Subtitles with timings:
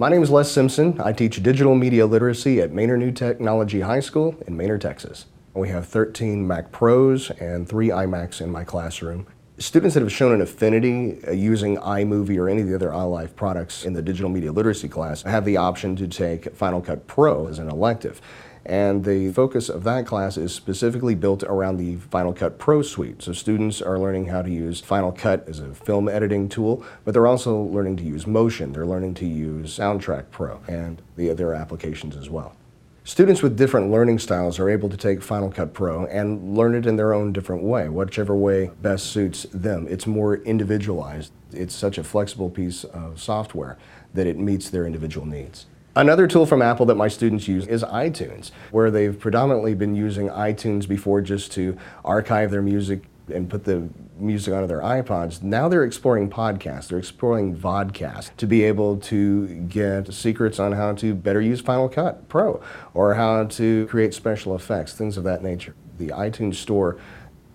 [0.00, 0.98] My name is Les Simpson.
[0.98, 5.26] I teach digital media literacy at Manor New Technology High School in Manor, Texas.
[5.52, 9.26] We have 13 Mac Pros and three iMacs in my classroom.
[9.58, 13.36] Students that have shown an affinity uh, using iMovie or any of the other iLife
[13.36, 17.46] products in the digital media literacy class have the option to take Final Cut Pro
[17.46, 18.22] as an elective.
[18.66, 23.22] And the focus of that class is specifically built around the Final Cut Pro suite.
[23.22, 27.14] So students are learning how to use Final Cut as a film editing tool, but
[27.14, 28.72] they're also learning to use Motion.
[28.72, 32.54] They're learning to use Soundtrack Pro and the other applications as well.
[33.02, 36.84] Students with different learning styles are able to take Final Cut Pro and learn it
[36.84, 39.86] in their own different way, whichever way best suits them.
[39.88, 41.32] It's more individualized.
[41.50, 43.78] It's such a flexible piece of software
[44.12, 45.66] that it meets their individual needs.
[46.00, 50.30] Another tool from Apple that my students use is iTunes, where they've predominantly been using
[50.30, 51.76] iTunes before just to
[52.06, 53.86] archive their music and put the
[54.16, 55.42] music onto their iPods.
[55.42, 60.94] Now they're exploring podcasts, they're exploring vodcasts to be able to get secrets on how
[60.94, 62.62] to better use Final Cut Pro
[62.94, 65.74] or how to create special effects, things of that nature.
[65.98, 66.96] The iTunes store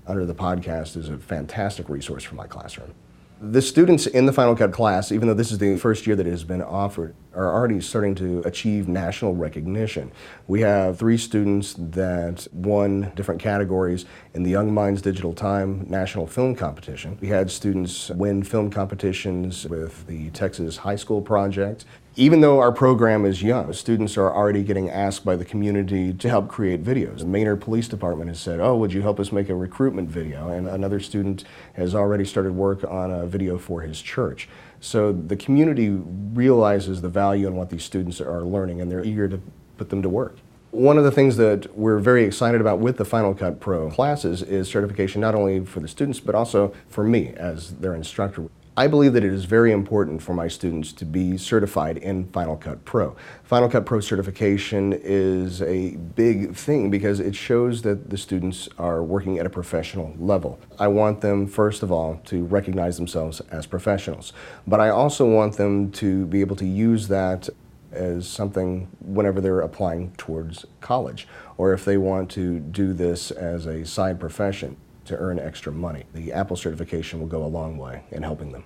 [0.06, 2.94] under the podcast is a fantastic resource for my classroom.
[3.42, 6.26] The students in the Final Cut class, even though this is the first year that
[6.26, 10.14] it has been offered, are already starting to achieve national recognition.
[10.48, 16.28] We have three students that won different categories in the Young Minds Digital Time National
[16.28, 17.18] Film Competition.
[17.20, 21.84] We had students win film competitions with the Texas High School Project
[22.18, 26.30] even though our program is young, students are already getting asked by the community to
[26.30, 27.20] help create videos.
[27.20, 30.48] The Manor Police Department has said, oh, would you help us make a recruitment video?
[30.48, 34.48] And another student has already started work on a video for his church.
[34.80, 39.28] So the community realizes the value in what these students are learning and they're eager
[39.28, 39.42] to
[39.78, 40.38] put them to work.
[40.72, 44.42] One of the things that we're very excited about with the Final Cut Pro classes
[44.42, 48.48] is certification not only for the students but also for me as their instructor.
[48.78, 52.58] I believe that it is very important for my students to be certified in Final
[52.58, 53.16] Cut Pro.
[53.46, 59.02] Final Cut Pro certification is a big thing because it shows that the students are
[59.02, 60.60] working at a professional level.
[60.78, 64.34] I want them, first of all, to recognize themselves as professionals,
[64.68, 67.48] but I also want them to be able to use that
[67.94, 73.68] as something whenever they're applying towards college or if they want to do this as
[73.68, 76.06] a side profession to earn extra money.
[76.14, 78.66] The Apple certification will go a long way in helping them.